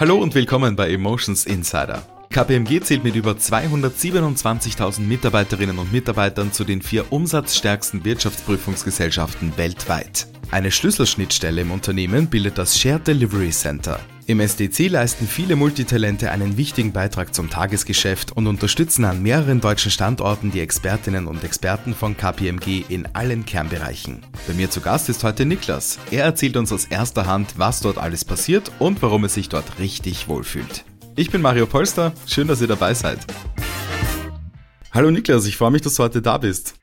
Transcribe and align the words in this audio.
Hallo 0.00 0.16
und 0.18 0.36
willkommen 0.36 0.76
bei 0.76 0.92
Emotions 0.92 1.44
Insider. 1.44 2.04
KPMG 2.30 2.82
zählt 2.82 3.02
mit 3.02 3.16
über 3.16 3.32
227.000 3.32 5.00
Mitarbeiterinnen 5.00 5.76
und 5.76 5.90
Mitarbeitern 5.90 6.52
zu 6.52 6.62
den 6.62 6.82
vier 6.82 7.12
umsatzstärksten 7.12 8.04
Wirtschaftsprüfungsgesellschaften 8.04 9.56
weltweit. 9.56 10.28
Eine 10.52 10.70
Schlüsselschnittstelle 10.70 11.62
im 11.62 11.72
Unternehmen 11.72 12.28
bildet 12.28 12.58
das 12.58 12.78
Shared 12.78 13.08
Delivery 13.08 13.50
Center. 13.50 13.98
Im 14.28 14.40
SDC 14.40 14.88
leisten 14.90 15.26
viele 15.26 15.56
Multitalente 15.56 16.30
einen 16.30 16.58
wichtigen 16.58 16.92
Beitrag 16.92 17.34
zum 17.34 17.48
Tagesgeschäft 17.48 18.30
und 18.30 18.46
unterstützen 18.46 19.06
an 19.06 19.22
mehreren 19.22 19.62
deutschen 19.62 19.90
Standorten 19.90 20.50
die 20.50 20.60
Expertinnen 20.60 21.26
und 21.26 21.44
Experten 21.44 21.94
von 21.94 22.14
KPMG 22.14 22.84
in 22.90 23.08
allen 23.14 23.46
Kernbereichen. 23.46 24.20
Bei 24.46 24.52
mir 24.52 24.68
zu 24.68 24.82
Gast 24.82 25.08
ist 25.08 25.24
heute 25.24 25.46
Niklas. 25.46 25.98
Er 26.10 26.24
erzählt 26.24 26.58
uns 26.58 26.74
aus 26.74 26.84
erster 26.84 27.24
Hand, 27.24 27.54
was 27.56 27.80
dort 27.80 27.96
alles 27.96 28.22
passiert 28.22 28.70
und 28.78 29.00
warum 29.00 29.22
er 29.22 29.30
sich 29.30 29.48
dort 29.48 29.78
richtig 29.78 30.28
wohlfühlt. 30.28 30.84
Ich 31.16 31.30
bin 31.30 31.40
Mario 31.40 31.64
Polster, 31.64 32.12
schön, 32.26 32.48
dass 32.48 32.60
ihr 32.60 32.68
dabei 32.68 32.92
seid. 32.92 33.20
Hallo 34.92 35.10
Niklas, 35.10 35.46
ich 35.46 35.56
freue 35.56 35.70
mich, 35.70 35.80
dass 35.80 35.94
du 35.94 36.02
heute 36.02 36.20
da 36.20 36.36
bist. 36.36 36.74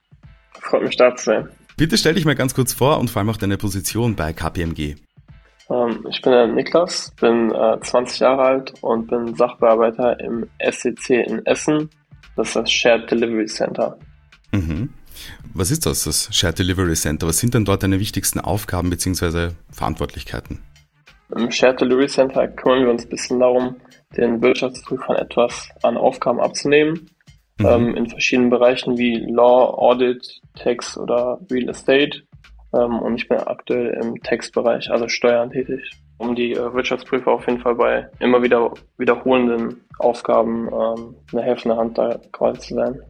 Freut 0.61 0.81
mich 0.81 0.97
da 0.97 1.15
zu 1.15 1.25
sein. 1.25 1.49
Bitte 1.77 1.95
stell 1.99 2.15
dich 2.15 2.25
mal 2.25 2.33
ganz 2.33 2.55
kurz 2.55 2.73
vor 2.73 2.97
und 2.99 3.11
vor 3.11 3.19
allem 3.19 3.29
auch 3.29 3.37
deine 3.37 3.57
Position 3.57 4.15
bei 4.15 4.33
KPMG. 4.33 4.95
Ähm, 5.69 6.05
ich 6.09 6.21
bin 6.21 6.31
der 6.31 6.47
Niklas, 6.47 7.11
bin 7.19 7.51
äh, 7.51 7.79
20 7.81 8.19
Jahre 8.19 8.43
alt 8.43 8.73
und 8.81 9.07
bin 9.07 9.35
Sachbearbeiter 9.35 10.19
im 10.19 10.47
SCC 10.59 11.23
in 11.23 11.45
Essen. 11.45 11.89
Das 12.35 12.49
ist 12.49 12.55
das 12.55 12.71
Shared 12.71 13.09
Delivery 13.09 13.45
Center. 13.45 13.97
Mhm. 14.51 14.89
Was 15.53 15.71
ist 15.71 15.85
das, 15.85 16.03
das 16.03 16.29
Shared 16.35 16.59
Delivery 16.59 16.93
Center? 16.93 17.27
Was 17.27 17.39
sind 17.39 17.53
denn 17.53 17.65
dort 17.65 17.83
deine 17.83 17.99
wichtigsten 17.99 18.39
Aufgaben 18.39 18.89
bzw. 18.89 19.51
Verantwortlichkeiten? 19.71 20.61
Im 21.35 21.49
Shared 21.49 21.81
Delivery 21.81 22.07
Center 22.07 22.47
kümmern 22.47 22.83
wir 22.83 22.91
uns 22.91 23.05
ein 23.05 23.09
bisschen 23.09 23.39
darum, 23.39 23.77
den 24.17 24.41
Wirtschaftsprüfern 24.41 25.15
etwas 25.15 25.69
an 25.81 25.97
Aufgaben 25.97 26.39
abzunehmen. 26.39 27.09
Mhm. 27.57 27.65
Ähm, 27.65 27.95
in 27.95 28.09
verschiedenen 28.09 28.49
Bereichen 28.49 28.97
wie 28.97 29.17
Law, 29.17 29.73
Audit, 29.77 30.41
Tax 30.55 30.97
oder 30.97 31.39
Real 31.49 31.69
Estate. 31.69 32.23
Ähm, 32.75 32.99
und 32.99 33.15
ich 33.15 33.27
bin 33.27 33.37
aktuell 33.37 33.97
im 34.01 34.21
Textbereich, 34.21 34.91
also 34.91 35.07
Steuern 35.07 35.51
tätig, 35.51 35.91
um 36.17 36.35
die 36.35 36.53
äh, 36.53 36.73
Wirtschaftsprüfer 36.73 37.31
auf 37.31 37.47
jeden 37.47 37.61
Fall 37.61 37.75
bei 37.75 38.09
immer 38.19 38.41
wieder 38.43 38.73
wiederholenden 38.97 39.81
Aufgaben 39.99 40.67
ähm, 40.67 41.15
eine 41.31 41.41
helfende 41.41 41.77
Hand 41.77 41.97
da 41.97 42.19
quasi 42.31 42.59
zu 42.59 42.75
sein. 42.75 43.01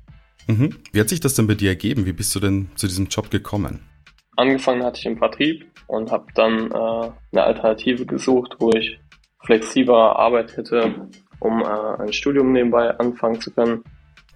Mhm. 0.47 0.75
Wie 0.91 0.99
hat 0.99 1.09
sich 1.09 1.19
das 1.19 1.33
denn 1.33 1.47
bei 1.47 1.55
dir 1.55 1.69
ergeben? 1.69 2.05
Wie 2.05 2.13
bist 2.13 2.35
du 2.35 2.39
denn 2.39 2.69
zu 2.75 2.87
diesem 2.87 3.07
Job 3.07 3.31
gekommen? 3.31 3.81
Angefangen 4.37 4.83
hatte 4.83 4.99
ich 4.99 5.05
im 5.05 5.17
Vertrieb 5.17 5.65
und 5.87 6.11
habe 6.11 6.25
dann 6.35 6.71
äh, 6.71 7.11
eine 7.31 7.43
Alternative 7.43 8.05
gesucht, 8.05 8.57
wo 8.59 8.71
ich 8.71 8.99
flexibler 9.43 10.17
Arbeit 10.17 10.57
hätte, 10.57 11.07
um 11.39 11.61
äh, 11.61 12.03
ein 12.03 12.13
Studium 12.13 12.51
nebenbei 12.51 12.91
anfangen 12.99 13.39
zu 13.39 13.51
können. 13.51 13.83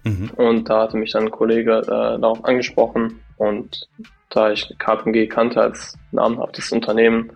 Mhm. 0.04 0.30
Und 0.36 0.68
da 0.70 0.82
hatte 0.82 0.96
mich 0.96 1.12
dann 1.12 1.24
ein 1.24 1.30
Kollege 1.30 1.78
äh, 1.78 2.18
darauf 2.20 2.44
angesprochen 2.44 3.20
und 3.36 3.88
da 4.30 4.50
ich 4.52 4.72
KPMG 4.78 5.28
kannte 5.28 5.60
als 5.60 5.98
namhaftes 6.12 6.72
Unternehmen 6.72 7.32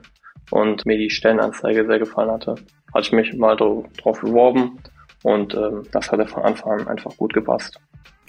und 0.51 0.87
mir 0.87 0.97
die 0.97 1.11
Stellenanzeige 1.11 1.87
sehr 1.87 1.99
gefallen 1.99 2.31
hatte, 2.31 2.55
hatte 2.95 3.07
ich 3.07 3.13
mich 3.13 3.35
mal 3.35 3.57
darauf 3.57 4.21
beworben 4.21 4.79
und 5.23 5.55
ähm, 5.55 5.83
das 5.93 6.11
hatte 6.11 6.27
von 6.27 6.45
Anfang 6.45 6.81
an 6.81 6.89
einfach 6.89 7.17
gut 7.17 7.35
gepasst. 7.35 7.79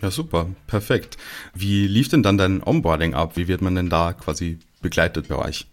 Ja, 0.02 0.11
super, 0.11 0.47
perfekt. 0.67 1.17
Wie 1.53 1.88
lief 1.88 2.09
denn 2.09 2.23
dann 2.23 2.38
dein 2.38 2.61
Onboarding 2.63 3.13
ab? 3.13 3.38
Wie 3.38 3.47
wird 3.47 3.61
man 3.61 3.75
denn 3.75 3.89
da 3.89 4.13
quasi 4.13 4.59
begleitet 4.81 5.29
bei 5.29 5.35
euch? 5.35 5.67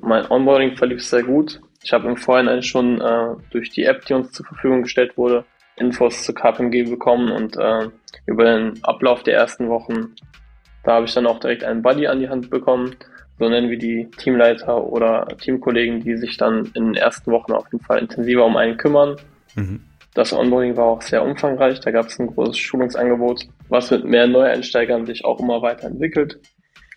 Mein 0.00 0.30
Onboarding 0.30 0.76
verlief 0.76 1.04
sehr 1.04 1.22
gut. 1.22 1.60
Ich 1.82 1.92
habe 1.92 2.08
im 2.08 2.16
Vorhinein 2.16 2.62
schon 2.62 3.00
äh, 3.00 3.34
durch 3.50 3.70
die 3.70 3.84
App, 3.84 4.04
die 4.06 4.14
uns 4.14 4.32
zur 4.32 4.46
Verfügung 4.46 4.82
gestellt 4.82 5.16
wurde, 5.16 5.44
Infos 5.76 6.24
zu 6.24 6.32
KPMG 6.32 6.88
bekommen 6.88 7.30
und 7.30 7.56
äh, 7.56 7.88
über 8.26 8.44
den 8.44 8.82
Ablauf 8.82 9.22
der 9.22 9.34
ersten 9.34 9.68
Wochen 9.68 10.14
da 10.86 10.92
habe 10.92 11.06
ich 11.06 11.14
dann 11.14 11.26
auch 11.26 11.40
direkt 11.40 11.64
einen 11.64 11.82
Buddy 11.82 12.06
an 12.06 12.20
die 12.20 12.28
Hand 12.28 12.48
bekommen. 12.48 12.94
So 13.40 13.48
nennen 13.48 13.68
wir 13.68 13.78
die 13.78 14.08
Teamleiter 14.18 14.84
oder 14.84 15.26
Teamkollegen, 15.36 16.00
die 16.00 16.16
sich 16.16 16.36
dann 16.36 16.70
in 16.74 16.86
den 16.86 16.94
ersten 16.94 17.32
Wochen 17.32 17.52
auf 17.52 17.66
jeden 17.72 17.84
Fall 17.84 17.98
intensiver 17.98 18.46
um 18.46 18.56
einen 18.56 18.76
kümmern. 18.76 19.16
Mhm. 19.56 19.80
Das 20.14 20.32
Onboarding 20.32 20.76
war 20.76 20.84
auch 20.84 21.02
sehr 21.02 21.24
umfangreich. 21.24 21.80
Da 21.80 21.90
gab 21.90 22.06
es 22.06 22.20
ein 22.20 22.28
großes 22.28 22.56
Schulungsangebot, 22.56 23.48
was 23.68 23.90
mit 23.90 24.04
mehr 24.04 24.28
Neueinsteigern 24.28 25.06
sich 25.06 25.24
auch 25.24 25.40
immer 25.40 25.60
weiterentwickelt. 25.60 26.38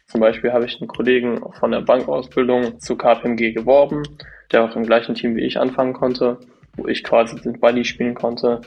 Zum 0.05 0.22
Beispiel 0.22 0.53
habe 0.53 0.66
ich 0.66 0.79
einen 0.79 0.88
Kollegen 0.88 1.41
von 1.53 1.72
der 1.72 1.81
Bankausbildung 1.81 2.79
zu 2.79 2.95
KPMG 2.95 3.53
geworben, 3.53 4.03
der 4.51 4.63
auch 4.63 4.75
im 4.75 4.85
gleichen 4.85 5.16
Team 5.16 5.35
wie 5.35 5.45
ich 5.45 5.59
anfangen 5.59 5.94
konnte, 5.94 6.38
wo 6.78 6.88
ich 6.88 7.03
quasi 7.03 7.41
den 7.41 7.59
Buddy 7.59 7.83
spielen 7.83 8.13
konnte 8.13 8.61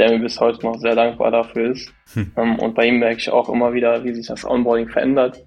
der 0.00 0.10
mir 0.10 0.18
bis 0.18 0.40
heute 0.40 0.64
noch 0.64 0.78
sehr 0.78 0.94
dankbar 0.94 1.30
dafür 1.30 1.72
ist. 1.72 1.92
Hm. 2.14 2.32
Ähm, 2.36 2.58
und 2.58 2.74
bei 2.74 2.86
ihm 2.86 2.98
merke 2.98 3.18
ich 3.18 3.30
auch 3.30 3.50
immer 3.50 3.74
wieder, 3.74 4.02
wie 4.02 4.14
sich 4.14 4.26
das 4.26 4.46
Onboarding 4.46 4.88
verändert, 4.88 5.44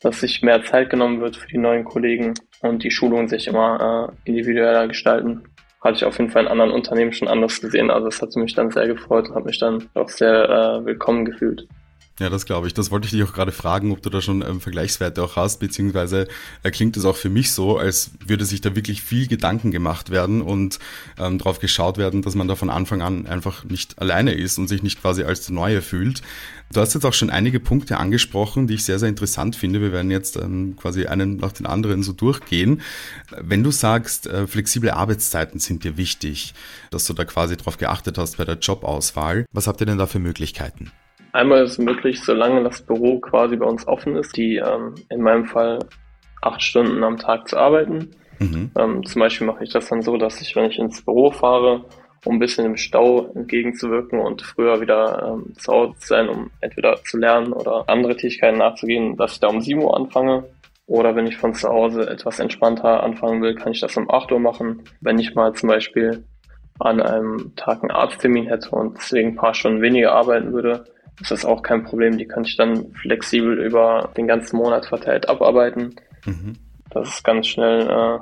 dass 0.00 0.20
sich 0.20 0.42
mehr 0.42 0.62
Zeit 0.62 0.90
genommen 0.90 1.22
wird 1.22 1.36
für 1.36 1.48
die 1.48 1.56
neuen 1.56 1.84
Kollegen 1.84 2.34
und 2.60 2.84
die 2.84 2.90
Schulungen 2.90 3.28
sich 3.28 3.46
immer 3.46 4.12
äh, 4.26 4.28
individueller 4.28 4.86
gestalten. 4.88 5.44
Hatte 5.80 5.96
ich 5.96 6.04
auf 6.04 6.18
jeden 6.18 6.30
Fall 6.30 6.42
in 6.42 6.50
anderen 6.50 6.70
Unternehmen 6.70 7.14
schon 7.14 7.28
anders 7.28 7.62
gesehen. 7.62 7.90
Also 7.90 8.08
das 8.08 8.20
hat 8.20 8.36
mich 8.36 8.54
dann 8.54 8.70
sehr 8.70 8.86
gefreut 8.86 9.30
und 9.30 9.36
hat 9.36 9.46
mich 9.46 9.58
dann 9.58 9.88
auch 9.94 10.10
sehr 10.10 10.50
äh, 10.50 10.84
willkommen 10.84 11.24
gefühlt. 11.24 11.66
Ja, 12.20 12.30
das 12.30 12.46
glaube 12.46 12.68
ich. 12.68 12.74
Das 12.74 12.92
wollte 12.92 13.06
ich 13.06 13.10
dich 13.10 13.24
auch 13.24 13.32
gerade 13.32 13.50
fragen, 13.50 13.90
ob 13.90 14.00
du 14.00 14.08
da 14.08 14.20
schon 14.20 14.40
ähm, 14.42 14.60
Vergleichswerte 14.60 15.20
auch 15.20 15.34
hast, 15.34 15.58
beziehungsweise 15.58 16.28
äh, 16.62 16.70
klingt 16.70 16.96
es 16.96 17.04
auch 17.04 17.16
für 17.16 17.28
mich 17.28 17.50
so, 17.50 17.76
als 17.76 18.12
würde 18.24 18.44
sich 18.44 18.60
da 18.60 18.76
wirklich 18.76 19.02
viel 19.02 19.26
Gedanken 19.26 19.72
gemacht 19.72 20.10
werden 20.10 20.40
und 20.40 20.78
ähm, 21.18 21.38
darauf 21.38 21.58
geschaut 21.58 21.98
werden, 21.98 22.22
dass 22.22 22.36
man 22.36 22.46
da 22.46 22.54
von 22.54 22.70
Anfang 22.70 23.02
an 23.02 23.26
einfach 23.26 23.64
nicht 23.64 23.98
alleine 23.98 24.32
ist 24.32 24.58
und 24.58 24.68
sich 24.68 24.84
nicht 24.84 25.00
quasi 25.00 25.24
als 25.24 25.50
Neue 25.50 25.82
fühlt. 25.82 26.22
Du 26.72 26.80
hast 26.80 26.94
jetzt 26.94 27.04
auch 27.04 27.12
schon 27.12 27.30
einige 27.30 27.58
Punkte 27.58 27.98
angesprochen, 27.98 28.68
die 28.68 28.74
ich 28.74 28.84
sehr, 28.84 29.00
sehr 29.00 29.08
interessant 29.08 29.56
finde. 29.56 29.80
Wir 29.80 29.90
werden 29.90 30.12
jetzt 30.12 30.36
ähm, 30.36 30.76
quasi 30.76 31.06
einen 31.06 31.38
nach 31.38 31.52
den 31.52 31.66
anderen 31.66 32.04
so 32.04 32.12
durchgehen. 32.12 32.80
Wenn 33.40 33.64
du 33.64 33.72
sagst, 33.72 34.28
äh, 34.28 34.46
flexible 34.46 34.90
Arbeitszeiten 34.90 35.58
sind 35.58 35.82
dir 35.82 35.96
wichtig, 35.96 36.54
dass 36.92 37.06
du 37.06 37.12
da 37.12 37.24
quasi 37.24 37.56
drauf 37.56 37.76
geachtet 37.76 38.18
hast 38.18 38.36
bei 38.36 38.44
der 38.44 38.58
Jobauswahl, 38.58 39.46
was 39.52 39.66
habt 39.66 39.80
ihr 39.80 39.86
denn 39.86 39.98
da 39.98 40.06
für 40.06 40.20
Möglichkeiten? 40.20 40.92
Einmal 41.34 41.64
ist 41.64 41.72
es 41.72 41.78
möglich, 41.78 42.22
solange 42.22 42.62
das 42.62 42.80
Büro 42.80 43.18
quasi 43.18 43.56
bei 43.56 43.66
uns 43.66 43.88
offen 43.88 44.14
ist, 44.14 44.36
die 44.36 44.58
ähm, 44.58 44.94
in 45.10 45.20
meinem 45.20 45.46
Fall 45.46 45.80
acht 46.40 46.62
Stunden 46.62 47.02
am 47.02 47.16
Tag 47.16 47.48
zu 47.48 47.56
arbeiten. 47.56 48.10
Mhm. 48.38 48.70
Ähm, 48.78 49.04
zum 49.04 49.18
Beispiel 49.18 49.48
mache 49.48 49.64
ich 49.64 49.72
das 49.72 49.88
dann 49.88 50.00
so, 50.00 50.16
dass 50.16 50.40
ich, 50.40 50.54
wenn 50.54 50.70
ich 50.70 50.78
ins 50.78 51.04
Büro 51.04 51.32
fahre, 51.32 51.86
um 52.24 52.36
ein 52.36 52.38
bisschen 52.38 52.66
im 52.66 52.76
Stau 52.76 53.32
entgegenzuwirken 53.34 54.20
und 54.20 54.42
früher 54.42 54.80
wieder 54.80 55.34
ähm, 55.34 55.52
zu 55.56 55.72
Hause 55.72 55.98
zu 55.98 56.06
sein, 56.06 56.28
um 56.28 56.52
entweder 56.60 57.02
zu 57.02 57.18
lernen 57.18 57.52
oder 57.52 57.88
andere 57.88 58.14
Tätigkeiten 58.14 58.58
nachzugehen, 58.58 59.16
dass 59.16 59.32
ich 59.32 59.40
da 59.40 59.48
um 59.48 59.60
7 59.60 59.82
Uhr 59.82 59.96
anfange. 59.96 60.44
Oder 60.86 61.16
wenn 61.16 61.26
ich 61.26 61.36
von 61.36 61.52
zu 61.52 61.68
Hause 61.68 62.08
etwas 62.08 62.38
entspannter 62.38 63.02
anfangen 63.02 63.42
will, 63.42 63.56
kann 63.56 63.72
ich 63.72 63.80
das 63.80 63.96
um 63.96 64.08
8 64.08 64.30
Uhr 64.30 64.38
machen. 64.38 64.84
Wenn 65.00 65.18
ich 65.18 65.34
mal 65.34 65.52
zum 65.54 65.68
Beispiel 65.68 66.22
an 66.78 67.02
einem 67.02 67.56
Tag 67.56 67.82
einen 67.82 67.90
Arzttermin 67.90 68.46
hätte 68.46 68.70
und 68.70 68.98
deswegen 68.98 69.30
ein 69.30 69.36
paar 69.36 69.54
Stunden 69.54 69.82
weniger 69.82 70.12
arbeiten 70.12 70.52
würde, 70.52 70.84
ist 71.20 71.30
das 71.30 71.44
auch 71.44 71.62
kein 71.62 71.84
Problem. 71.84 72.18
Die 72.18 72.26
kann 72.26 72.44
ich 72.44 72.56
dann 72.56 72.92
flexibel 72.92 73.58
über 73.60 74.10
den 74.16 74.26
ganzen 74.26 74.56
Monat 74.56 74.86
verteilt 74.86 75.28
abarbeiten. 75.28 75.94
Mhm. 76.24 76.54
Das 76.90 77.08
ist 77.08 77.24
ganz 77.24 77.46
schnell 77.46 77.88
äh, 77.88 78.18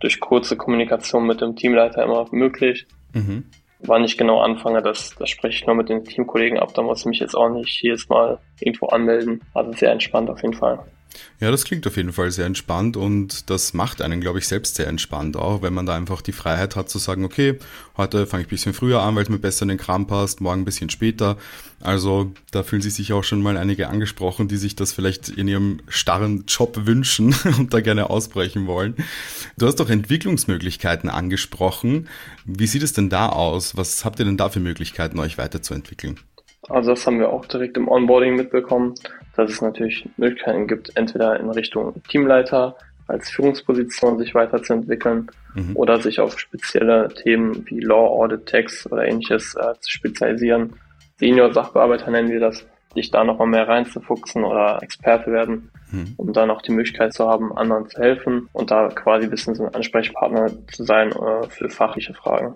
durch 0.00 0.20
kurze 0.20 0.56
Kommunikation 0.56 1.26
mit 1.26 1.40
dem 1.40 1.56
Teamleiter 1.56 2.02
immer 2.02 2.26
möglich. 2.30 2.86
Mhm. 3.12 3.44
Wann 3.80 4.04
ich 4.04 4.16
genau 4.16 4.40
anfange, 4.40 4.82
das, 4.82 5.14
das 5.18 5.28
spreche 5.28 5.56
ich 5.56 5.66
nur 5.66 5.76
mit 5.76 5.88
den 5.88 6.04
Teamkollegen 6.04 6.58
ab. 6.58 6.72
Da 6.74 6.82
muss 6.82 7.00
ich 7.00 7.06
mich 7.06 7.20
jetzt 7.20 7.34
auch 7.34 7.50
nicht 7.50 7.82
jedes 7.82 8.08
Mal 8.08 8.38
irgendwo 8.60 8.86
anmelden. 8.86 9.42
Also 9.52 9.72
sehr 9.72 9.92
entspannt 9.92 10.30
auf 10.30 10.42
jeden 10.42 10.54
Fall. 10.54 10.80
Ja, 11.40 11.50
das 11.50 11.64
klingt 11.64 11.86
auf 11.86 11.96
jeden 11.96 12.12
Fall 12.12 12.30
sehr 12.30 12.46
entspannt 12.46 12.96
und 12.96 13.50
das 13.50 13.74
macht 13.74 14.02
einen, 14.02 14.20
glaube 14.20 14.38
ich, 14.38 14.48
selbst 14.48 14.76
sehr 14.76 14.86
entspannt 14.86 15.36
auch, 15.36 15.62
wenn 15.62 15.74
man 15.74 15.86
da 15.86 15.94
einfach 15.94 16.22
die 16.22 16.32
Freiheit 16.32 16.76
hat 16.76 16.88
zu 16.88 16.98
sagen, 16.98 17.24
okay, 17.24 17.58
heute 17.96 18.26
fange 18.26 18.42
ich 18.42 18.46
ein 18.48 18.50
bisschen 18.50 18.74
früher 18.74 19.02
an, 19.02 19.14
weil 19.14 19.24
es 19.24 19.28
mir 19.28 19.38
besser 19.38 19.62
in 19.62 19.68
den 19.68 19.78
Kram 19.78 20.06
passt, 20.06 20.40
morgen 20.40 20.62
ein 20.62 20.64
bisschen 20.64 20.90
später. 20.90 21.36
Also 21.80 22.32
da 22.50 22.62
fühlen 22.62 22.82
sich 22.82 22.94
sicher 22.94 23.16
auch 23.16 23.24
schon 23.24 23.42
mal 23.42 23.56
einige 23.56 23.88
angesprochen, 23.88 24.48
die 24.48 24.56
sich 24.56 24.74
das 24.74 24.92
vielleicht 24.92 25.28
in 25.28 25.48
ihrem 25.48 25.80
starren 25.88 26.44
Job 26.46 26.86
wünschen 26.86 27.34
und 27.58 27.74
da 27.74 27.80
gerne 27.80 28.10
ausbrechen 28.10 28.66
wollen. 28.66 28.96
Du 29.58 29.66
hast 29.66 29.80
doch 29.80 29.90
Entwicklungsmöglichkeiten 29.90 31.10
angesprochen. 31.10 32.08
Wie 32.44 32.66
sieht 32.66 32.82
es 32.82 32.92
denn 32.92 33.10
da 33.10 33.28
aus? 33.28 33.76
Was 33.76 34.04
habt 34.04 34.18
ihr 34.18 34.24
denn 34.24 34.36
da 34.36 34.48
für 34.48 34.60
Möglichkeiten, 34.60 35.18
euch 35.18 35.36
weiterzuentwickeln? 35.36 36.18
Also 36.68 36.90
das 36.90 37.06
haben 37.06 37.18
wir 37.18 37.30
auch 37.30 37.44
direkt 37.44 37.76
im 37.76 37.88
Onboarding 37.88 38.36
mitbekommen, 38.36 38.94
dass 39.36 39.50
es 39.50 39.62
natürlich 39.62 40.08
Möglichkeiten 40.16 40.66
gibt, 40.66 40.96
entweder 40.96 41.38
in 41.38 41.50
Richtung 41.50 41.94
Teamleiter 42.08 42.76
als 43.06 43.30
Führungsposition 43.30 44.18
sich 44.18 44.34
weiterzuentwickeln 44.34 45.30
mhm. 45.54 45.76
oder 45.76 46.00
sich 46.00 46.20
auf 46.20 46.38
spezielle 46.38 47.08
Themen 47.08 47.66
wie 47.66 47.80
Law, 47.80 48.08
Audit, 48.08 48.46
Tax 48.46 48.90
oder 48.90 49.04
ähnliches 49.04 49.54
äh, 49.56 49.74
zu 49.80 49.90
spezialisieren. 49.90 50.74
Senior 51.18 51.52
Sachbearbeiter 51.52 52.10
nennen 52.10 52.30
wir 52.30 52.40
das. 52.40 52.66
dich 52.96 53.10
da 53.10 53.24
nochmal 53.24 53.48
mehr 53.48 53.68
reinzufuchsen 53.68 54.44
oder 54.44 54.80
Experte 54.82 55.32
werden, 55.32 55.70
mhm. 55.90 56.14
um 56.16 56.32
dann 56.32 56.50
auch 56.50 56.62
die 56.62 56.72
Möglichkeit 56.72 57.12
zu 57.12 57.28
haben, 57.28 57.56
anderen 57.56 57.88
zu 57.88 58.00
helfen 58.00 58.48
und 58.52 58.70
da 58.70 58.88
quasi 58.88 59.24
ein 59.24 59.30
bisschen 59.30 59.54
so 59.54 59.64
ein 59.64 59.74
Ansprechpartner 59.74 60.50
zu 60.68 60.84
sein 60.84 61.10
äh, 61.10 61.48
für 61.48 61.68
fachliche 61.68 62.14
Fragen. 62.14 62.54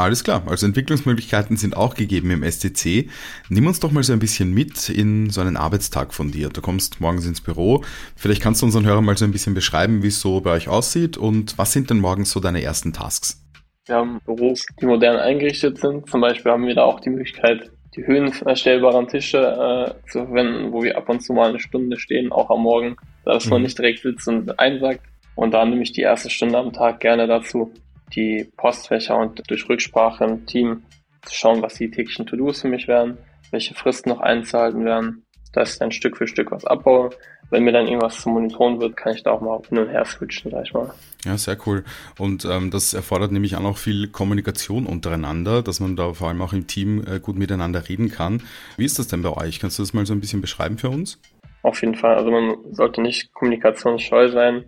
Alles 0.00 0.24
klar, 0.24 0.42
also 0.46 0.64
Entwicklungsmöglichkeiten 0.64 1.58
sind 1.58 1.76
auch 1.76 1.94
gegeben 1.94 2.30
im 2.30 2.42
STC. 2.42 3.10
Nimm 3.50 3.66
uns 3.66 3.80
doch 3.80 3.92
mal 3.92 4.02
so 4.02 4.14
ein 4.14 4.18
bisschen 4.18 4.54
mit 4.54 4.88
in 4.88 5.28
so 5.28 5.42
einen 5.42 5.58
Arbeitstag 5.58 6.14
von 6.14 6.30
dir. 6.30 6.48
Du 6.48 6.62
kommst 6.62 7.02
morgens 7.02 7.26
ins 7.26 7.42
Büro. 7.42 7.84
Vielleicht 8.16 8.40
kannst 8.42 8.62
du 8.62 8.66
unseren 8.66 8.86
Hörern 8.86 9.04
mal 9.04 9.18
so 9.18 9.26
ein 9.26 9.30
bisschen 9.30 9.52
beschreiben, 9.52 10.02
wie 10.02 10.06
es 10.06 10.18
so 10.18 10.40
bei 10.40 10.52
euch 10.52 10.68
aussieht 10.68 11.18
und 11.18 11.58
was 11.58 11.74
sind 11.74 11.90
denn 11.90 11.98
morgens 11.98 12.30
so 12.30 12.40
deine 12.40 12.62
ersten 12.62 12.94
Tasks? 12.94 13.44
Wir 13.86 13.96
haben 13.96 14.20
Büros, 14.24 14.64
die 14.80 14.86
modern 14.86 15.16
eingerichtet 15.16 15.76
sind. 15.76 16.08
Zum 16.08 16.22
Beispiel 16.22 16.50
haben 16.50 16.66
wir 16.66 16.74
da 16.74 16.84
auch 16.84 17.00
die 17.00 17.10
Möglichkeit, 17.10 17.70
die 17.94 18.06
höhenstellbaren 18.06 19.06
Tische 19.06 19.38
äh, 19.38 20.10
zu 20.10 20.24
verwenden, 20.24 20.72
wo 20.72 20.82
wir 20.82 20.96
ab 20.96 21.10
und 21.10 21.20
zu 21.20 21.34
mal 21.34 21.50
eine 21.50 21.60
Stunde 21.60 21.98
stehen, 21.98 22.32
auch 22.32 22.48
am 22.48 22.62
Morgen, 22.62 22.96
dass 23.26 23.44
mhm. 23.44 23.50
man 23.50 23.62
nicht 23.62 23.76
direkt 23.76 24.00
sitzt 24.00 24.26
und 24.28 24.58
einsackt. 24.58 25.02
Und 25.34 25.52
da 25.52 25.62
nehme 25.66 25.82
ich 25.82 25.92
die 25.92 26.02
erste 26.02 26.30
Stunde 26.30 26.56
am 26.56 26.72
Tag 26.72 27.00
gerne 27.00 27.26
dazu, 27.26 27.72
die 28.14 28.50
Postfächer 28.56 29.16
und 29.16 29.42
durch 29.48 29.68
Rücksprache 29.68 30.24
im 30.24 30.46
Team 30.46 30.82
zu 31.22 31.34
schauen, 31.34 31.62
was 31.62 31.74
die 31.74 31.90
täglichen 31.90 32.26
To-Dos 32.26 32.62
für 32.62 32.68
mich 32.68 32.88
wären, 32.88 33.18
welche 33.50 33.74
Fristen 33.74 34.10
noch 34.10 34.20
einzuhalten 34.20 34.84
werden, 34.84 35.24
dass 35.52 35.74
ich 35.74 35.78
dann 35.78 35.92
Stück 35.92 36.16
für 36.16 36.26
Stück 36.26 36.50
was 36.50 36.64
abbaue. 36.64 37.10
Wenn 37.50 37.64
mir 37.64 37.72
dann 37.72 37.88
irgendwas 37.88 38.20
zu 38.20 38.28
monitoren 38.28 38.80
wird, 38.80 38.96
kann 38.96 39.14
ich 39.14 39.24
da 39.24 39.32
auch 39.32 39.40
mal 39.40 39.60
hin 39.68 39.78
und 39.78 39.88
her 39.88 40.04
switchen, 40.04 40.52
sag 40.52 40.66
ich 40.66 40.72
mal. 40.72 40.94
Ja, 41.24 41.36
sehr 41.36 41.56
cool. 41.66 41.84
Und 42.16 42.44
ähm, 42.44 42.70
das 42.70 42.94
erfordert 42.94 43.32
nämlich 43.32 43.56
auch 43.56 43.60
noch 43.60 43.76
viel 43.76 44.06
Kommunikation 44.06 44.86
untereinander, 44.86 45.60
dass 45.60 45.80
man 45.80 45.96
da 45.96 46.12
vor 46.12 46.28
allem 46.28 46.42
auch 46.42 46.52
im 46.52 46.68
Team 46.68 47.04
äh, 47.04 47.18
gut 47.18 47.36
miteinander 47.36 47.88
reden 47.88 48.08
kann. 48.08 48.42
Wie 48.76 48.84
ist 48.84 49.00
das 49.00 49.08
denn 49.08 49.22
bei 49.22 49.36
euch? 49.36 49.58
Kannst 49.58 49.78
du 49.78 49.82
das 49.82 49.92
mal 49.92 50.06
so 50.06 50.12
ein 50.12 50.20
bisschen 50.20 50.40
beschreiben 50.40 50.78
für 50.78 50.90
uns? 50.90 51.18
Auf 51.62 51.80
jeden 51.82 51.96
Fall. 51.96 52.14
Also 52.14 52.30
man 52.30 52.56
sollte 52.70 53.02
nicht 53.02 53.34
kommunikationsscheu 53.34 54.30
sein. 54.30 54.64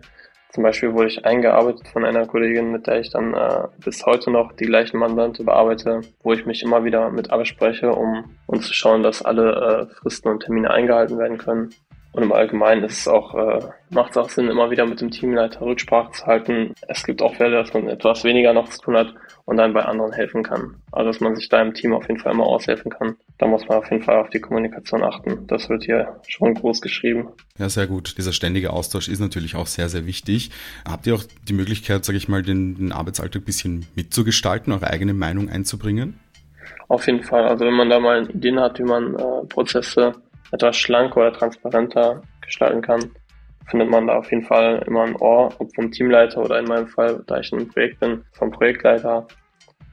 Zum 0.52 0.64
Beispiel 0.64 0.92
wurde 0.92 1.08
ich 1.08 1.24
eingearbeitet 1.24 1.88
von 1.88 2.04
einer 2.04 2.26
Kollegin, 2.26 2.72
mit 2.72 2.86
der 2.86 3.00
ich 3.00 3.08
dann 3.08 3.32
äh, 3.32 3.68
bis 3.82 4.04
heute 4.04 4.30
noch 4.30 4.52
die 4.52 4.66
gleichen 4.66 4.98
Mandante 4.98 5.44
bearbeite, 5.44 6.02
wo 6.22 6.34
ich 6.34 6.44
mich 6.44 6.62
immer 6.62 6.84
wieder 6.84 7.08
mit 7.10 7.30
abspreche, 7.30 7.90
um, 7.92 8.36
um 8.46 8.60
zu 8.60 8.74
schauen, 8.74 9.02
dass 9.02 9.22
alle 9.22 9.88
äh, 9.90 9.94
Fristen 9.94 10.28
und 10.28 10.40
Termine 10.40 10.70
eingehalten 10.70 11.18
werden 11.18 11.38
können. 11.38 11.70
Und 12.12 12.22
im 12.22 12.32
Allgemeinen 12.32 12.84
ist 12.84 13.00
es 13.00 13.08
auch, 13.08 13.34
äh, 13.34 13.60
macht 13.88 14.10
es 14.10 14.16
auch 14.18 14.28
Sinn, 14.28 14.48
immer 14.48 14.70
wieder 14.70 14.84
mit 14.84 15.00
dem 15.00 15.10
Teamleiter 15.10 15.62
Rücksprache 15.62 16.12
zu 16.12 16.26
halten. 16.26 16.74
Es 16.86 17.04
gibt 17.04 17.22
auch 17.22 17.34
Fälle, 17.34 17.56
dass 17.56 17.72
man 17.72 17.88
etwas 17.88 18.22
weniger 18.22 18.52
noch 18.52 18.68
zu 18.68 18.82
tun 18.82 18.96
hat 18.96 19.14
und 19.46 19.56
dann 19.56 19.72
bei 19.72 19.82
anderen 19.84 20.12
helfen 20.12 20.42
kann. 20.42 20.76
Also 20.92 21.10
dass 21.10 21.20
man 21.20 21.34
sich 21.34 21.48
da 21.48 21.62
im 21.62 21.72
Team 21.72 21.94
auf 21.94 22.06
jeden 22.08 22.20
Fall 22.20 22.32
immer 22.32 22.44
aushelfen 22.44 22.90
kann. 22.90 23.16
Da 23.38 23.46
muss 23.46 23.66
man 23.66 23.78
auf 23.78 23.90
jeden 23.90 24.02
Fall 24.02 24.16
auf 24.18 24.28
die 24.28 24.40
Kommunikation 24.40 25.02
achten. 25.02 25.46
Das 25.46 25.70
wird 25.70 25.84
hier 25.84 26.20
schon 26.28 26.52
groß 26.52 26.82
geschrieben. 26.82 27.28
Ja, 27.58 27.70
sehr 27.70 27.86
gut. 27.86 28.14
Dieser 28.18 28.32
ständige 28.32 28.74
Austausch 28.74 29.08
ist 29.08 29.20
natürlich 29.20 29.56
auch 29.56 29.66
sehr, 29.66 29.88
sehr 29.88 30.06
wichtig. 30.06 30.50
Habt 30.86 31.06
ihr 31.06 31.14
auch 31.14 31.24
die 31.48 31.54
Möglichkeit, 31.54 32.04
sage 32.04 32.18
ich 32.18 32.28
mal, 32.28 32.42
den, 32.42 32.76
den 32.76 32.92
Arbeitsalltag 32.92 33.42
ein 33.42 33.46
bisschen 33.46 33.86
mitzugestalten, 33.94 34.72
eure 34.72 34.88
eigene 34.88 35.14
Meinung 35.14 35.48
einzubringen? 35.48 36.20
Auf 36.88 37.06
jeden 37.06 37.22
Fall. 37.22 37.46
Also 37.46 37.64
wenn 37.64 37.74
man 37.74 37.88
da 37.88 37.98
mal 38.00 38.28
Ideen 38.30 38.60
hat, 38.60 38.78
wie 38.78 38.84
man 38.84 39.14
äh, 39.14 39.46
Prozesse 39.48 40.14
etwas 40.52 40.76
schlanker 40.76 41.18
oder 41.18 41.32
transparenter 41.32 42.22
gestalten 42.40 42.82
kann, 42.82 43.10
findet 43.66 43.88
man 43.88 44.06
da 44.06 44.16
auf 44.16 44.30
jeden 44.30 44.44
Fall 44.44 44.82
immer 44.86 45.04
ein 45.04 45.16
Ohr, 45.16 45.54
ob 45.58 45.74
vom 45.74 45.90
Teamleiter 45.90 46.42
oder 46.42 46.58
in 46.58 46.66
meinem 46.66 46.88
Fall, 46.88 47.22
da 47.26 47.40
ich 47.40 47.52
in 47.52 47.58
einem 47.58 47.68
Projekt 47.68 48.00
bin, 48.00 48.24
vom 48.32 48.50
Projektleiter. 48.50 49.26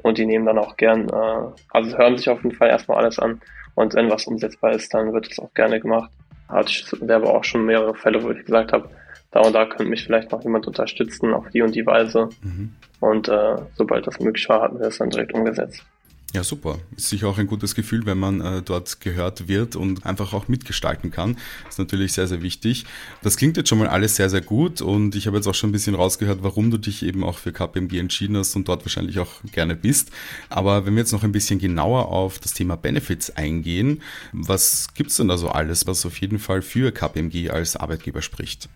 Und 0.02 0.18
die 0.18 0.26
nehmen 0.26 0.46
dann 0.46 0.58
auch 0.58 0.78
gern, 0.78 1.10
äh, 1.10 1.62
also 1.72 1.98
hören 1.98 2.18
sich 2.18 2.30
auf 2.30 2.44
jeden 2.44 2.56
Fall 2.56 2.70
erstmal 2.70 3.00
alles 3.00 3.20
an. 3.20 3.42
Und 3.76 3.94
wenn 3.96 4.10
was 4.10 4.28
umsetzbar 4.28 4.72
ist, 4.72 4.94
dann 4.94 5.14
wird 5.14 5.32
es 5.32 5.40
auch 5.40 5.54
gerne 5.54 5.80
gemacht. 5.80 6.12
Hatte 6.48 6.70
ich 6.70 6.86
selber 6.86 7.34
auch 7.34 7.44
schon 7.44 7.66
mehrere 7.66 7.96
Fälle, 7.96 8.24
wo 8.24 8.32
ich 8.32 8.46
gesagt 8.46 8.74
habe, 8.74 8.90
da 9.32 9.42
und 9.42 9.54
da 9.54 9.66
könnte 9.66 9.86
mich 9.86 10.04
vielleicht 10.04 10.32
noch 10.32 10.44
jemand 10.44 10.66
unterstützen 10.68 11.34
auf 11.34 11.50
die 11.50 11.62
und 11.62 11.76
die 11.76 11.86
Weise. 11.86 12.30
Mhm. 12.42 12.76
Und 13.00 13.30
äh, 13.30 13.56
sobald 13.76 14.08
das 14.08 14.20
möglich 14.20 14.48
war, 14.50 14.62
hatten 14.62 14.80
wir 14.80 14.88
es 14.88 14.98
dann 14.98 15.10
direkt 15.10 15.34
umgesetzt. 15.34 15.86
Ja, 16.32 16.44
super. 16.44 16.78
Ist 16.96 17.10
sicher 17.10 17.28
auch 17.28 17.40
ein 17.40 17.48
gutes 17.48 17.74
Gefühl, 17.74 18.06
wenn 18.06 18.20
man 18.20 18.40
äh, 18.40 18.62
dort 18.62 19.02
gehört 19.02 19.48
wird 19.48 19.76
und 19.76 20.06
einfach 20.06 20.32
auch 20.34 20.48
mitgestalten 20.48 21.10
kann. 21.10 21.38
Ist 21.68 21.80
natürlich 21.80 22.14
sehr, 22.14 22.28
sehr 22.28 22.44
wichtig. 22.44 22.86
Das 23.24 23.36
klingt 23.36 23.58
jetzt 23.58 23.70
schon 23.70 23.80
mal 23.80 23.88
alles 23.88 24.16
sehr, 24.16 24.30
sehr 24.30 24.42
gut 24.42 24.80
und 24.80 25.16
ich 25.16 25.26
habe 25.26 25.38
jetzt 25.38 25.48
auch 25.48 25.56
schon 25.56 25.70
ein 25.70 25.74
bisschen 25.74 25.96
rausgehört, 25.96 26.44
warum 26.44 26.70
du 26.70 26.78
dich 26.78 27.02
eben 27.02 27.24
auch 27.24 27.40
für 27.40 27.52
KPMG 27.52 27.98
entschieden 27.98 28.38
hast 28.38 28.56
und 28.56 28.68
dort 28.68 28.86
wahrscheinlich 28.86 29.18
auch 29.18 29.42
gerne 29.52 29.76
bist. 29.76 30.12
Aber 30.50 30.86
wenn 30.86 30.94
wir 30.94 31.00
jetzt 31.00 31.14
noch 31.14 31.24
ein 31.24 31.32
bisschen 31.32 31.58
genauer 31.58 32.10
auf 32.10 32.38
das 32.38 32.54
Thema 32.54 32.78
Benefits 32.78 33.32
eingehen, 33.32 34.04
was 34.32 34.94
gibt's 34.94 35.18
denn 35.18 35.30
da 35.30 35.38
so 35.38 35.50
alles, 35.50 35.88
was 35.88 36.06
auf 36.06 36.22
jeden 36.22 36.38
Fall 36.38 36.62
für 36.62 36.92
KPMG 36.92 37.50
als 37.50 37.76
Arbeitgeber 37.76 38.22
spricht? 38.22 38.70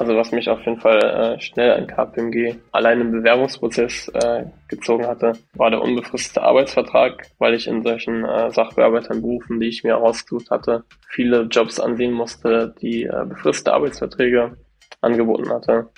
Also 0.00 0.16
was 0.16 0.32
mich 0.32 0.48
auf 0.48 0.64
jeden 0.64 0.80
Fall 0.80 0.98
äh, 0.98 1.40
schnell 1.40 1.72
an 1.72 1.86
KPMG 1.86 2.56
allein 2.72 3.02
im 3.02 3.12
Bewerbungsprozess 3.12 4.08
äh, 4.08 4.46
gezogen 4.66 5.06
hatte, 5.06 5.34
war 5.52 5.70
der 5.70 5.82
unbefristete 5.82 6.40
Arbeitsvertrag, 6.42 7.26
weil 7.38 7.52
ich 7.52 7.66
in 7.66 7.82
solchen 7.82 8.24
äh, 8.24 8.50
Sachbearbeiterberufen, 8.50 9.60
die 9.60 9.68
ich 9.68 9.84
mir 9.84 9.90
herausgesucht 9.90 10.50
hatte, 10.50 10.84
viele 11.10 11.42
Jobs 11.42 11.78
ansehen 11.78 12.12
musste, 12.12 12.74
die 12.80 13.02
äh, 13.02 13.26
befristete 13.26 13.74
Arbeitsverträge 13.74 14.56
angeboten 15.02 15.50
hatte 15.50 15.90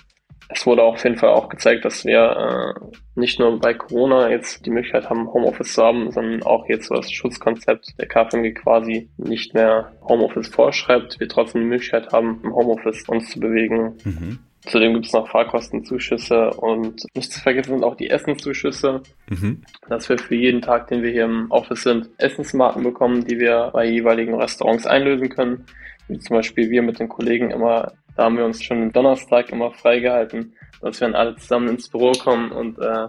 es 0.55 0.67
wurde 0.67 0.83
auf 0.83 1.03
jeden 1.05 1.17
Fall 1.17 1.31
auch 1.31 1.49
gezeigt, 1.49 1.85
dass 1.85 2.05
wir 2.05 2.77
äh, 2.81 2.81
nicht 3.15 3.39
nur 3.39 3.59
bei 3.59 3.75
Corona 3.75 4.31
jetzt 4.31 4.65
die 4.67 4.71
Möglichkeit 4.71 5.09
haben, 5.11 5.33
Homeoffice 5.33 5.75
zu 5.75 5.83
haben, 5.83 6.11
sondern 6.11 6.43
auch 6.43 6.69
jetzt 6.69 6.87
so 6.89 6.95
das 6.95 7.11
Schutzkonzept 7.11 7.99
der 7.99 8.09
KfMG 8.09 8.55
quasi 8.55 9.11
nicht 9.17 9.55
mehr 9.55 9.93
Homeoffice 10.03 10.49
vorschreibt, 10.49 11.21
wir 11.21 11.29
trotzdem 11.29 11.63
die 11.63 11.69
Möglichkeit 11.69 12.13
haben, 12.13 12.41
im 12.43 12.55
Homeoffice 12.55 13.09
uns 13.09 13.31
zu 13.31 13.41
bewegen. 13.41 13.97
Mhm. 14.05 14.39
Zudem 14.65 14.95
gibt 14.95 15.07
es 15.07 15.13
noch 15.13 15.29
Fahrkostenzuschüsse 15.29 16.51
und 16.51 17.03
nicht 17.15 17.33
zu 17.33 17.41
vergessen 17.41 17.73
sind 17.75 17.85
auch 17.85 17.97
die 17.97 18.11
Essenszuschüsse, 18.11 19.03
mhm. 19.29 19.63
dass 19.89 20.09
wir 20.09 20.19
für 20.19 20.37
jeden 20.37 20.63
Tag, 20.63 20.87
den 20.87 21.03
wir 21.03 21.11
hier 21.11 21.25
im 21.25 21.51
Office 21.51 21.83
sind, 21.83 22.11
Essensmarken 22.19 22.85
bekommen, 22.85 23.25
die 23.25 23.41
wir 23.41 23.71
bei 23.73 23.87
jeweiligen 23.87 24.35
Restaurants 24.35 24.87
einlösen 24.87 25.31
können. 25.31 25.65
Wie 26.07 26.19
zum 26.19 26.37
Beispiel 26.37 26.71
wir 26.71 26.83
mit 26.83 27.01
den 27.01 27.09
Kollegen 27.09 27.51
immer 27.51 27.93
da 28.17 28.25
haben 28.25 28.37
wir 28.37 28.45
uns 28.45 28.63
schon 28.63 28.83
am 28.83 28.93
Donnerstag 28.93 29.51
immer 29.51 29.71
freigehalten, 29.73 30.53
dass 30.81 31.01
wir 31.01 31.09
dann 31.09 31.15
alle 31.15 31.37
zusammen 31.37 31.69
ins 31.69 31.89
Büro 31.89 32.13
kommen 32.13 32.53
und 32.53 32.79
äh, 32.79 33.09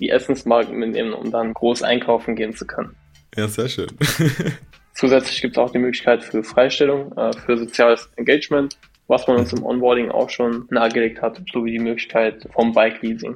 die 0.00 0.10
Essensmarken 0.10 0.76
mitnehmen, 0.76 1.12
um 1.12 1.30
dann 1.30 1.54
groß 1.54 1.82
einkaufen 1.82 2.36
gehen 2.36 2.54
zu 2.54 2.66
können. 2.66 2.94
Ja, 3.36 3.48
sehr 3.48 3.68
schön. 3.68 3.88
Zusätzlich 4.94 5.40
gibt 5.42 5.56
es 5.56 5.58
auch 5.58 5.70
die 5.70 5.78
Möglichkeit 5.78 6.22
für 6.22 6.44
Freistellung, 6.44 7.12
äh, 7.16 7.32
für 7.32 7.56
soziales 7.56 8.10
Engagement, 8.16 8.78
was 9.08 9.26
man 9.26 9.38
uns 9.38 9.52
im 9.52 9.64
Onboarding 9.64 10.10
auch 10.10 10.30
schon 10.30 10.66
nahegelegt 10.70 11.20
hat, 11.20 11.40
sowie 11.52 11.72
die 11.72 11.78
Möglichkeit 11.80 12.46
vom 12.52 12.72
Bike 12.72 13.02
Leasing. 13.02 13.34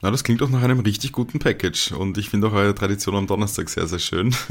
Na, 0.00 0.12
das 0.12 0.22
klingt 0.22 0.42
auch 0.42 0.48
nach 0.48 0.62
einem 0.62 0.78
richtig 0.78 1.10
guten 1.10 1.40
Package 1.40 1.90
und 1.90 2.18
ich 2.18 2.30
finde 2.30 2.46
auch 2.46 2.52
eure 2.52 2.74
Tradition 2.74 3.16
am 3.16 3.26
Donnerstag 3.26 3.68
sehr, 3.68 3.86
sehr 3.86 3.98
schön. 3.98 4.34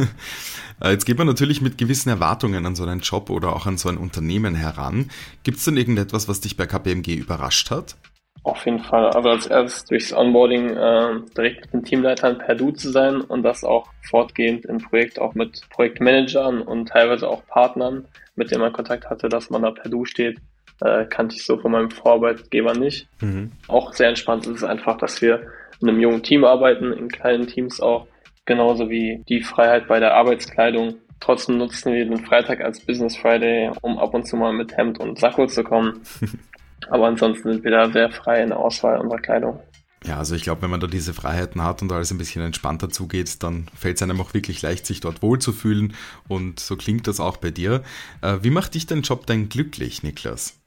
Äh, 0.79 0.91
jetzt 0.91 1.05
geht 1.05 1.17
man 1.17 1.25
natürlich 1.25 1.59
mit 1.59 1.79
gewissen 1.79 2.09
Erwartungen 2.09 2.67
an 2.67 2.75
so 2.75 2.83
einen 2.83 2.99
Job 2.99 3.31
oder 3.31 3.55
auch 3.55 3.65
an 3.65 3.79
so 3.79 3.89
ein 3.89 3.97
Unternehmen 3.97 4.53
heran. 4.53 5.09
Gibt 5.41 5.57
es 5.57 5.65
denn 5.65 5.75
irgendetwas, 5.75 6.27
was 6.27 6.39
dich 6.39 6.55
bei 6.55 6.67
KPMG 6.67 7.15
überrascht 7.15 7.71
hat? 7.71 7.95
Auf 8.43 8.63
jeden 8.63 8.83
Fall. 8.83 9.09
Also 9.09 9.29
als 9.29 9.47
erstes 9.47 9.85
durchs 9.85 10.13
Onboarding 10.13 10.69
äh, 10.69 11.19
direkt 11.35 11.61
mit 11.61 11.73
den 11.73 11.83
Teamleitern 11.83 12.37
per 12.37 12.53
Du 12.53 12.69
zu 12.69 12.91
sein 12.91 13.21
und 13.21 13.41
das 13.41 13.63
auch 13.63 13.87
fortgehend 14.07 14.65
im 14.65 14.77
Projekt 14.77 15.19
auch 15.19 15.33
mit 15.33 15.67
Projektmanagern 15.71 16.61
und 16.61 16.89
teilweise 16.89 17.27
auch 17.27 17.43
Partnern, 17.47 18.05
mit 18.35 18.51
denen 18.51 18.61
man 18.61 18.71
Kontakt 18.71 19.09
hatte, 19.09 19.29
dass 19.29 19.49
man 19.49 19.63
da 19.63 19.71
per 19.71 19.89
Du 19.89 20.05
steht 20.05 20.37
äh, 20.81 21.05
kannte 21.05 21.35
ich 21.35 21.45
so 21.45 21.57
von 21.57 21.71
meinem 21.71 21.91
Vorarbeitgeber 21.91 22.73
nicht. 22.73 23.07
Mhm. 23.21 23.51
Auch 23.67 23.93
sehr 23.93 24.09
entspannt 24.09 24.45
ist 24.47 24.57
es 24.57 24.63
einfach, 24.63 24.97
dass 24.97 25.21
wir 25.21 25.41
in 25.81 25.89
einem 25.89 25.99
jungen 25.99 26.23
Team 26.23 26.43
arbeiten, 26.43 26.91
in 26.93 27.09
kleinen 27.09 27.47
Teams 27.47 27.79
auch, 27.81 28.07
genauso 28.45 28.89
wie 28.89 29.23
die 29.27 29.41
Freiheit 29.41 29.87
bei 29.87 29.99
der 29.99 30.15
Arbeitskleidung. 30.15 30.95
Trotzdem 31.19 31.57
nutzen 31.57 31.93
wir 31.93 32.05
den 32.05 32.25
Freitag 32.25 32.61
als 32.61 32.79
Business 32.79 33.17
Friday, 33.17 33.71
um 33.81 33.97
ab 33.97 34.13
und 34.13 34.27
zu 34.27 34.35
mal 34.37 34.53
mit 34.53 34.77
Hemd 34.77 34.99
und 34.99 35.19
Sakko 35.19 35.47
zu 35.47 35.63
kommen. 35.63 36.01
Aber 36.89 37.07
ansonsten 37.07 37.51
sind 37.51 37.63
wir 37.63 37.71
da 37.71 37.89
sehr 37.89 38.09
frei 38.11 38.43
in 38.43 38.49
der 38.49 38.59
Auswahl 38.59 38.99
unserer 38.99 39.19
Kleidung. 39.19 39.59
Ja, 40.05 40.19
also 40.19 40.35
ich 40.35 40.43
glaube, 40.43 40.61
wenn 40.61 40.69
man 40.69 40.79
da 40.79 40.87
diese 40.87 41.13
Freiheiten 41.13 41.63
hat 41.63 41.81
und 41.81 41.91
alles 41.91 42.11
ein 42.11 42.19
bisschen 42.19 42.43
entspannter 42.43 42.89
zugeht, 42.89 43.41
dann 43.43 43.67
fällt 43.75 43.97
es 43.97 44.03
einem 44.03 44.21
auch 44.21 44.33
wirklich 44.33 44.61
leicht, 44.61 44.85
sich 44.85 44.99
dort 44.99 45.21
wohlzufühlen. 45.21 45.95
Und 46.27 46.59
so 46.59 46.77
klingt 46.77 47.07
das 47.07 47.19
auch 47.19 47.37
bei 47.37 47.49
dir. 47.49 47.83
Äh, 48.21 48.37
wie 48.41 48.51
macht 48.51 48.75
dich 48.75 48.85
dein 48.85 49.01
Job 49.01 49.25
denn 49.25 49.49
glücklich, 49.49 50.03
Niklas? 50.03 50.59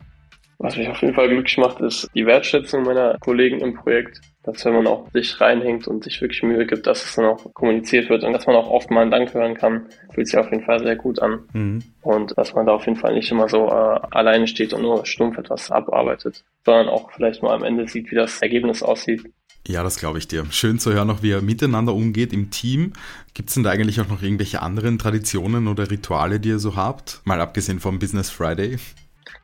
Was 0.62 0.76
mich 0.76 0.88
auf 0.88 1.00
jeden 1.00 1.14
Fall 1.14 1.28
glücklich 1.28 1.56
macht, 1.56 1.80
ist 1.80 2.06
die 2.14 2.26
Wertschätzung 2.26 2.82
meiner 2.82 3.16
Kollegen 3.20 3.60
im 3.60 3.74
Projekt. 3.74 4.20
Dass 4.42 4.62
wenn 4.66 4.74
man 4.74 4.86
auch 4.86 5.10
sich 5.10 5.40
reinhängt 5.40 5.88
und 5.88 6.04
sich 6.04 6.20
wirklich 6.20 6.42
Mühe 6.42 6.66
gibt, 6.66 6.86
dass 6.86 7.02
es 7.02 7.14
dann 7.14 7.24
auch 7.24 7.52
kommuniziert 7.54 8.10
wird 8.10 8.24
und 8.24 8.34
dass 8.34 8.46
man 8.46 8.56
auch 8.56 8.68
oft 8.68 8.90
mal 8.90 9.00
einen 9.00 9.10
Dank 9.10 9.32
hören 9.32 9.54
kann, 9.54 9.86
fühlt 10.12 10.26
sich 10.26 10.38
auf 10.38 10.50
jeden 10.50 10.64
Fall 10.64 10.80
sehr 10.80 10.96
gut 10.96 11.18
an. 11.20 11.40
Mhm. 11.54 11.82
Und 12.02 12.36
dass 12.36 12.54
man 12.54 12.66
da 12.66 12.72
auf 12.72 12.84
jeden 12.84 12.98
Fall 12.98 13.14
nicht 13.14 13.30
immer 13.30 13.48
so 13.48 13.68
äh, 13.68 14.00
alleine 14.10 14.46
steht 14.46 14.74
und 14.74 14.82
nur 14.82 15.06
stumpf 15.06 15.38
etwas 15.38 15.70
abarbeitet, 15.70 16.44
sondern 16.66 16.90
auch 16.90 17.10
vielleicht 17.10 17.42
mal 17.42 17.54
am 17.54 17.64
Ende 17.64 17.88
sieht, 17.88 18.10
wie 18.10 18.16
das 18.16 18.42
Ergebnis 18.42 18.82
aussieht 18.82 19.24
Ja, 19.66 19.82
das 19.82 19.98
glaube 19.98 20.18
ich 20.18 20.28
dir. 20.28 20.44
Schön 20.50 20.78
zu 20.78 20.92
hören, 20.92 21.08
auch 21.08 21.22
wie 21.22 21.30
er 21.30 21.40
miteinander 21.40 21.94
umgeht 21.94 22.34
im 22.34 22.50
Team. 22.50 22.92
Gibt 23.32 23.48
es 23.48 23.54
denn 23.54 23.64
da 23.64 23.70
eigentlich 23.70 24.00
auch 24.02 24.08
noch 24.08 24.22
irgendwelche 24.22 24.60
anderen 24.60 24.98
Traditionen 24.98 25.68
oder 25.68 25.90
Rituale, 25.90 26.38
die 26.38 26.50
ihr 26.50 26.58
so 26.58 26.76
habt? 26.76 27.22
Mal 27.24 27.40
abgesehen 27.40 27.80
vom 27.80 27.98
Business 27.98 28.28
Friday. 28.28 28.76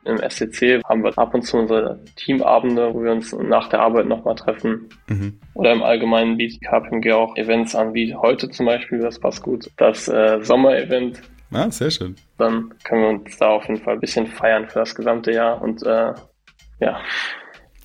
Im 0.05 0.17
SCC 0.17 0.81
haben 0.83 1.03
wir 1.03 1.17
ab 1.17 1.33
und 1.33 1.43
zu 1.43 1.57
unsere 1.57 1.99
Teamabende, 2.15 2.93
wo 2.93 3.03
wir 3.03 3.11
uns 3.11 3.33
nach 3.33 3.69
der 3.69 3.81
Arbeit 3.81 4.07
nochmal 4.07 4.35
treffen. 4.35 4.89
Mhm. 5.07 5.39
Oder 5.53 5.73
im 5.73 5.83
Allgemeinen 5.83 6.37
bietet 6.37 6.61
KPMG 6.61 7.11
auch 7.11 7.35
Events 7.35 7.75
an, 7.75 7.93
wie 7.93 8.15
heute 8.15 8.49
zum 8.49 8.65
Beispiel, 8.65 8.99
das 8.99 9.19
passt 9.19 9.43
gut. 9.43 9.69
Das 9.77 10.07
äh, 10.07 10.39
Sommer-Event. 10.41 11.21
Ah, 11.51 11.69
sehr 11.71 11.91
schön. 11.91 12.15
Dann 12.37 12.73
können 12.83 13.01
wir 13.01 13.09
uns 13.09 13.37
da 13.37 13.49
auf 13.49 13.67
jeden 13.67 13.81
Fall 13.81 13.95
ein 13.95 13.99
bisschen 13.99 14.27
feiern 14.27 14.67
für 14.67 14.79
das 14.79 14.95
gesamte 14.95 15.31
Jahr 15.31 15.61
und 15.61 15.83
äh, 15.83 16.13
ja, 16.79 16.99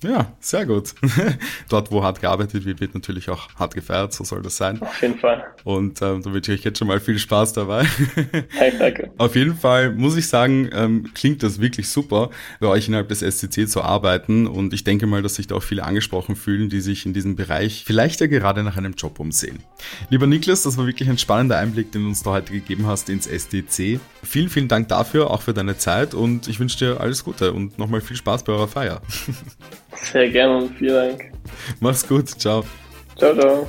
ja, 0.03 0.31
sehr 0.39 0.65
gut. 0.65 0.93
Dort, 1.69 1.91
wo 1.91 2.03
hart 2.03 2.21
gearbeitet 2.21 2.65
wird, 2.65 2.79
wird 2.79 2.93
natürlich 2.93 3.29
auch 3.29 3.49
hart 3.55 3.73
gefeiert, 3.73 4.13
so 4.13 4.23
soll 4.23 4.41
das 4.41 4.57
sein. 4.57 4.81
Auf 4.81 5.01
jeden 5.01 5.17
Fall. 5.17 5.43
Und 5.63 6.01
ähm, 6.01 6.21
da 6.21 6.33
wünsche 6.33 6.53
ich 6.53 6.59
euch 6.59 6.65
jetzt 6.65 6.79
schon 6.79 6.87
mal 6.87 6.99
viel 6.99 7.17
Spaß 7.17 7.53
dabei. 7.53 7.85
Hey, 8.49 8.73
danke. 8.77 9.11
Auf 9.17 9.35
jeden 9.35 9.55
Fall 9.55 9.91
muss 9.91 10.15
ich 10.15 10.27
sagen, 10.27 10.69
ähm, 10.73 11.11
klingt 11.13 11.43
das 11.43 11.59
wirklich 11.59 11.89
super, 11.89 12.29
bei 12.59 12.67
euch 12.67 12.87
innerhalb 12.87 13.09
des 13.09 13.19
SCC 13.19 13.67
zu 13.67 13.81
arbeiten. 13.81 14.47
Und 14.47 14.73
ich 14.73 14.83
denke 14.83 15.07
mal, 15.07 15.21
dass 15.21 15.35
sich 15.35 15.47
da 15.47 15.55
auch 15.55 15.63
viele 15.63 15.83
angesprochen 15.83 16.35
fühlen, 16.35 16.69
die 16.69 16.81
sich 16.81 17.05
in 17.05 17.13
diesem 17.13 17.35
Bereich 17.35 17.83
vielleicht 17.85 18.21
ja 18.21 18.27
gerade 18.27 18.63
nach 18.63 18.77
einem 18.77 18.93
Job 18.93 19.19
umsehen. 19.19 19.59
Lieber 20.09 20.27
Niklas, 20.27 20.63
das 20.63 20.77
war 20.77 20.85
wirklich 20.85 21.09
ein 21.09 21.17
spannender 21.17 21.57
Einblick, 21.57 21.91
den 21.91 22.03
du 22.03 22.07
uns 22.09 22.23
da 22.23 22.31
heute 22.31 22.53
gegeben 22.53 22.85
hast 22.85 23.09
ins 23.09 23.27
SDC. 23.27 23.99
Vielen, 24.23 24.49
vielen 24.49 24.67
Dank 24.67 24.87
dafür, 24.87 25.31
auch 25.31 25.41
für 25.41 25.53
deine 25.53 25.77
Zeit 25.77 26.13
und 26.13 26.47
ich 26.47 26.59
wünsche 26.59 26.77
dir 26.77 27.01
alles 27.01 27.23
Gute 27.23 27.53
und 27.53 27.77
nochmal 27.79 28.01
viel 28.01 28.17
Spaß 28.17 28.43
bei 28.43 28.53
eurer 28.53 28.67
Feier. 28.67 29.01
Sehr 29.95 30.29
gerne 30.29 30.57
und 30.57 30.75
vielen 30.77 31.17
Dank. 31.17 31.31
Mach's 31.79 32.07
gut. 32.07 32.29
Ciao. 32.29 32.63
Ciao, 33.17 33.33
ciao. 33.35 33.67